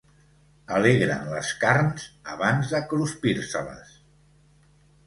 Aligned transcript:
Alegren 0.77 1.27
les 1.33 1.51
carns 1.65 2.09
abans 2.37 2.73
de 2.73 2.83
cruspir-se-les. 2.95 3.95